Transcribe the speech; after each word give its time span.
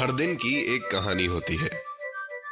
हर 0.00 0.12
दिन 0.12 0.34
की 0.34 0.76
एक 0.76 0.82
कहानी 0.82 1.26
होती 1.26 1.56
है। 1.56 1.70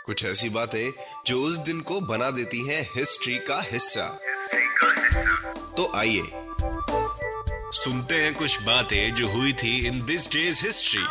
कुछ 0.06 0.24
ऐसी 0.24 0.48
बातें 0.48 0.92
जो 1.26 1.42
उस 1.42 1.56
दिन 1.56 1.80
को 1.80 2.00
बना 2.00 2.30
देती 2.30 2.68
हैं 2.68 2.90
हिस्ट्री 2.96 3.38
का 3.38 3.62
हिस्सा। 3.72 4.20
तो 5.76 5.92
आइए 5.96 6.22
सुनते 7.72 8.14
हैं 8.14 8.34
कुछ 8.34 8.62
बातें 8.62 9.14
जो 9.14 9.28
हुई 9.28 9.52
थी 9.52 9.86
इन 9.86 10.06
दिस 10.06 10.30
डेज़ 10.30 10.66
हिस्ट्री! 10.66 11.04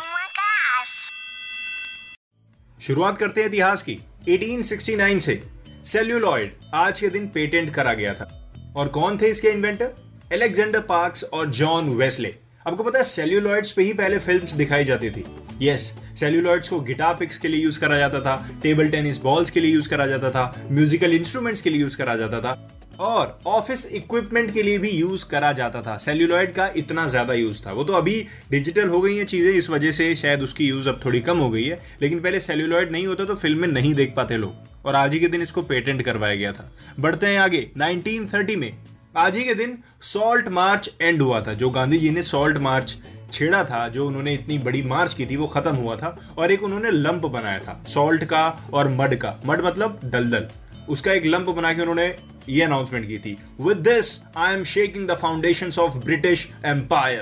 शुरुआत 2.86 3.18
करते 3.18 3.40
हैं 3.40 3.48
इतिहास 3.48 3.84
की 3.88 4.00
1869 4.28 5.20
से। 5.20 5.42
सेल्यूलॉइड 5.84 6.58
आज 6.74 7.00
के 7.00 7.08
दिन 7.08 7.28
पेटेंट 7.28 7.74
करा 7.74 7.92
गया 7.92 8.14
था। 8.14 8.54
और 8.76 8.88
कौन 8.88 9.18
थे 9.18 9.30
इसके 9.30 9.48
इन्वेंटर 9.48 9.92
एलेक्जेंडर 10.32 10.80
पार्क्स 10.80 11.24
और 11.24 11.46
जॉन 11.46 11.88
वेस्ले 11.88 12.36
आपको 12.68 12.82
पता 12.84 12.98
है 12.98 13.04
सेल्यूलॉइड्स 13.04 13.70
पे 13.72 13.82
ही 13.82 13.92
पहले 13.94 14.18
फिल्म्स 14.20 14.52
दिखाई 14.54 14.84
जाती 14.84 15.10
थी। 15.10 15.24
यस 15.62 15.92
सेल्यूलॉइड्स 16.20 16.68
को 16.68 16.80
गिटार 16.82 17.14
पिक्स 17.16 17.38
के 17.38 17.48
लिए 17.48 17.62
यूज़ 17.62 17.78
करा 17.80 17.98
जाता 17.98 18.20
था 18.20 18.34
टेबल 18.62 18.88
टेनिस 18.88 19.20
बॉल्स 19.20 19.50
के 19.50 19.60
लिए 19.60 19.72
यूज़ 19.74 19.88
करा 19.88 20.06
जाता 20.06 20.30
था 20.30 20.42
म्यूजिकल 20.70 21.14
इंस्ट्रूमेंट्स 21.14 21.62
के 21.62 21.70
लिए 21.70 21.80
यूज़ 21.80 21.96
करा 21.96 22.16
जाता 22.16 22.40
था, 22.40 22.52
और 23.00 23.38
ऑफ़िस 23.46 23.86
इक्विपमेंट 23.92 24.52
के 24.54 24.62
लिए 24.62 24.78
भी 24.78 24.90
यूज़ 24.90 25.24
करा 25.30 25.52
जाता 25.52 25.82
था। 25.82 25.96
सेल्यूलॉइड 25.98 26.52
का 26.54 26.70
इतना 26.76 27.06
ज़्यादा 27.08 27.34
यूज़ 27.34 27.62
था। 27.66 27.72
वो 27.72 27.84
तो 27.84 27.92
अभी 27.94 28.16
डिजिटल 28.50 28.88
हो 28.88 29.00
गई 29.00 29.16
हैं 29.16 29.24
चीज़ें, 29.26 29.52
इस 29.52 29.70
वजह 29.70 29.90
से 29.92 30.14
शायद 30.16 30.42
उसकी 30.42 30.68
यूज़ 30.68 30.88
अब 30.88 31.00
थोड़ी 31.04 31.20
कम 31.22 31.38
हो 31.38 31.48
गई 31.50 31.64
है, 31.64 31.80
लेकिन 32.02 32.20
पहले 32.20 32.40
सेल्यूलॉइड 32.40 32.92
नहीं 32.92 33.06
होता 33.06 33.24
तो 33.24 33.34
फ़िल्म 33.36 33.60
में 33.60 33.68
नहीं 33.70 33.94
देख 33.94 34.14
पाते 34.16 34.36
लोग, 34.36 34.86
और 34.86 34.96
आज 34.96 35.12
ही 35.12 35.20
के 35.20 35.28
दिन 35.28 35.42
इसको 35.42 35.62
पेटेंट 35.64 36.02
करवाया 36.02 36.34
गया 36.34 36.52
था। 36.52 36.70
बढ़ते 37.00 37.26
हैं 37.26 37.38
आगे 37.40 37.66
1930 37.78 38.56
में 38.56 38.72
आज 39.16 39.36
ही 39.36 39.44
के 39.44 39.54
दिन 39.54 39.78
सॉल्ट 40.00 40.48
मार्च 40.48 40.90
एंड 41.00 41.22
हुआ 41.22 41.40
था। 41.40 41.52
जो 41.54 41.70
गांधी 41.70 41.98
जी 41.98 42.10
ने 42.10 42.22
सॉल्ट 42.22 42.58
मार्च 42.58 42.96
छेड़ा 43.32 43.64
था, 43.64 43.88
जो 43.88 44.06
उन्होंने 44.06 44.34
इतनी 44.34 44.58
बड़ी 44.58 44.82
मार्च 44.82 45.14
की 45.14 45.26
थी, 45.26 45.36
वो 45.36 45.46
खत्म 45.46 45.74
हुआ 45.76 45.96
था 45.96 46.34
और 46.38 46.52
एक 46.52 46.62
उन्होंने 46.62 46.90
लंप 46.90 47.26
बनाया 47.26 47.58
था 47.58 47.82
सॉल्ट 47.88 48.24
का 48.24 48.48
और 48.72 48.88
मड 48.88 49.14
का। 49.14 49.34
मड 49.46 49.60
मतलब 49.60 50.00
दलदल। 50.04 50.48
उसका 50.88 51.12
एक 51.12 51.26
लंप 51.26 51.48
बना 51.50 51.72
के 51.72 51.80
उन्होंने 51.80 52.16
ये 52.48 52.62
अनाउंसमेंट 52.62 53.08
की 53.08 53.18
थी 53.18 53.36
with 53.60 53.76
this 53.78 54.20
I 54.36 54.54
am 54.54 54.64
shaking 54.64 55.08
the 55.08 55.14
foundation 55.14 55.70
of 55.80 55.96
British 55.96 56.48
empire 56.64 57.20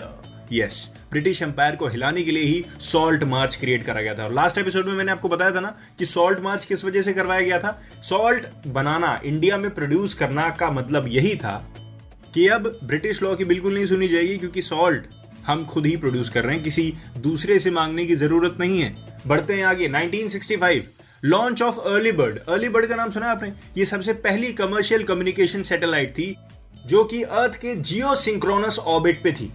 yes 0.53 0.91
British 1.11 1.43
empire 1.43 1.77
को 1.77 1.87
हिलाने 1.87 2.23
के 2.23 2.31
लिए 2.31 2.43
ही 2.43 2.65
सॉल्ट 2.81 3.25
मार्च 3.25 3.57
क्रिएट 3.57 3.85
करा 3.85 4.03
गया 4.03 4.15
था। 4.15 4.25
और 4.25 4.33
लास्ट 4.33 4.59
एपिसोड 4.59 4.87
में 4.87 4.93
मैंने 4.95 5.13
आपको 5.13 5.29
बताया 5.29 5.51
था 5.51 5.61
ना 5.61 5.75
कि 5.99 6.07
सॉल्ट 6.07 6.41
मार्च 6.41 6.65
किस 6.65 6.85
वजह 6.85 7.03
से 7.03 7.13
करवाया 7.13 7.41
गया 7.41 7.59
था? 7.59 7.83
सॉल्ट 8.03 8.47
बनाना 8.67 9.21
इंडिया 9.25 9.59
में 9.59 9.75
प्रोड्यूस 9.75 10.15
करना 10.15 10.49
का 10.51 10.71
मतलब 10.71 11.09
यही 11.09 11.35
था 11.37 11.75
कि 12.35 12.47
अब 12.49 12.79
ब्रिटिश 12.85 13.23
लॉ 13.23 13.35
की 13.37 13.45
बिल्कुल 13.45 13.75
नहीं 13.75 13.87
सुनी 13.87 14.09
जाएगी 14.09 14.37
क्योंकि 14.37 14.63
सॉल्ट 14.63 15.05
हम 15.47 15.65
खुद 15.65 15.87
ही 15.87 15.97
प्रोड्यूस 15.97 16.31
कर 16.31 16.45
रहे 16.45 16.55
हैं। 16.55 16.65
किसी 16.65 16.93
दूसरे 17.19 17.59
से 17.59 17.71
मांगने 17.71 18.07
की 18.07 18.15
ज़रूरत 18.15 18.57
नहीं 18.61 18.81
है। 18.81 18.95
बढ़ते 19.27 19.55
हैं 19.55 19.65
आगे। 19.65 19.89
1965 19.89 20.83
launch 21.25 21.63
of 21.63 21.79
early 21.79 22.13
bird 22.13 22.39
early 22.39 22.69
bird 22.69 22.87
का 22.87 22.97
नाम 22.97 23.11
सुना 23.11 23.27
आपने? 23.27 23.53
ये 23.79 23.85
सबसे 23.85 24.13
पहली 24.13 24.53
कमर्शियल 24.53 25.03
कम्युनिकेशन 25.03 25.63
सैटेलाइट 25.63 26.11
थी 26.11 26.35
जो 26.87 27.05
कि 27.05 27.23
अर्थ 27.23 27.57
के 27.57 27.75
जियो 27.75 28.15
सिंक्रोनस 28.15 28.79
ऑर्बिट 28.79 29.23
पे 29.23 29.33
थी। 29.33 29.53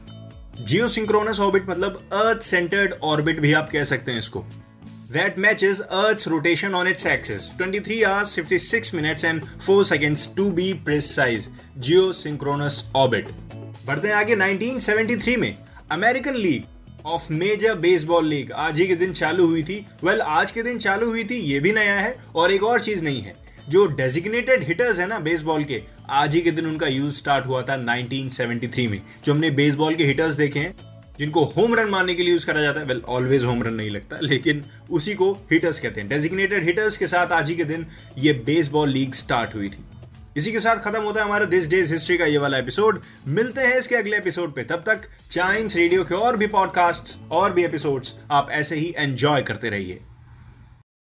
जियो 0.62 0.88
सिंक्रोनस 0.88 1.40
ऑर्बिट 1.40 1.70
मतलब 1.70 2.02
अर्थ 2.14 2.42
सेंटर्ड 2.44 2.94
ऑर्बिट 3.04 3.40
भी 3.40 3.54
आप 3.54 3.70
कह 3.72 3.84
सकते 3.84 4.12
हैं 4.12 4.20
इसको 4.20 4.44
that 5.12 5.38
matches 5.38 5.80
Earth's 5.92 6.28
rotation 6.28 6.74
on 6.74 6.88
its 6.88 7.06
axis. 7.06 7.48
23 7.62 7.96
hours, 8.06 8.30
56 8.34 8.94
minutes 8.94 9.24
and 9.24 9.48
4 9.60 9.84
seconds 9.84 10.26
to 10.38 10.46
be 10.52 10.68
precise. 10.86 11.48
Geosynchronous 11.80 12.78
orbit. 12.96 13.34
बढ़ते 13.86 14.08
हैं 14.08 14.16
आगे 14.16 14.36
1973 14.36 15.38
में 15.38 15.56
American 15.92 16.36
league 16.36 17.06
of 17.06 17.32
major 17.34 17.76
baseball 17.80 18.26
league 18.26 18.52
आज 18.60 18.80
ही 18.80 18.88
के 18.88 18.96
दिन 18.96 19.14
चालू 19.14 19.48
हुई 19.48 19.64
थी 19.64 19.86
वेल 20.04 20.18
well, 20.18 20.28
आज 20.30 20.52
के 20.52 20.64
दिन 20.64 20.80
चालू 20.80 21.10
हुई 21.10 21.24
थी 21.24 21.40
ये 21.44 21.60
भी 21.60 21.72
नया 21.74 22.00
है 22.00 22.16
और 22.36 22.52
एक 22.52 22.64
और 22.64 22.82
चीज़ 22.82 23.04
नहीं 23.04 23.22
है 23.22 23.36
जो 23.70 23.86
डेजिग्नेटेड 23.86 24.64
हिटर्स 24.64 25.00
है 25.00 25.08
ना 25.08 25.20
बेसबॉल 25.20 25.64
के, 25.64 25.82
आज 26.10 26.36
ही 26.36 26.42
के 26.42 26.52
दिन 26.52 26.66
उनका 26.66 26.88
यूज़ 26.88 27.16
स्टार्ट 27.16 27.46
हुआ 27.46 27.62
था 27.62 27.76
1973 27.86 28.88
में, 28.88 29.02
जो 29.26 29.34
हमने 29.34 29.52
बेसबॉल 29.52 29.96
के 29.96 30.06
हिटर्स 30.06 30.36
देखे 30.36 30.60
हैं, 30.60 30.76
जिनको 31.20 31.44
होम 31.46 31.76
रन 31.76 31.90
मारने 31.90 32.16
के 32.16 32.24
लिए 32.24 32.34
यूज़ 32.34 32.46
करा 32.46 32.62
जाता 32.62 32.80
है। 32.80 32.86
वेल 32.86 33.02
ऑलवेज 33.08 33.46
होम 33.46 33.64
रन 33.64 33.74
नहीं 33.74 33.90
लगता, 33.90 34.20
लेकिन 34.22 34.64
उसी 34.92 35.14
को 35.14 35.32
हिटर्स 35.52 35.80
कहते 35.80 36.02
हैं। 36.02 36.10
डेजिग्नेटेड 36.10 36.64
हिटर्स 36.64 36.98
के 36.98 37.08
साथ 37.08 37.28
आज 37.28 37.50
ही 37.50 37.56
के 37.56 37.64
दिन 37.64 37.86
ये 38.18 38.34
बेसबॉल 38.34 38.90
लीग 38.90 39.14
स्टार्ट 39.14 39.56
हुई 39.56 39.70
थी। 39.70 39.84
इसी 40.38 40.52
के 40.52 40.60
साथ 40.60 40.76
खत्म 40.76 41.02
होता 41.02 41.22
है 41.22 41.26
हमारा 41.26 41.46
दिस 41.46 41.68
डेज़ 41.68 41.94
हिस्ट्री 41.94 42.18
का 42.18 42.26
ये 42.26 42.38
वाला 42.38 42.58
एपिसोड 42.58 43.02
मिलते 43.28 43.62
हैं 43.62 43.78
इसके 43.78 43.96
अगले 43.96 44.18
एपिसोड 44.18 44.54
पे। 44.56 44.64
तब 44.64 44.84
तक 44.86 45.02
चाइम्स 45.32 45.76
रेडियो 45.76 46.04
के 46.04 46.16
और 46.16 46.38
भी 46.38 46.48
पॉडकास्ट 46.48 47.32
और 47.32 47.54
भी 47.54 47.64
एपिसोड्स 47.64 48.16
आप 48.32 48.52
ऐसे 48.52 48.76
ही 48.76 48.94
एंजॉय 48.98 49.42
करते 49.42 49.70
रहिए। 49.70 50.00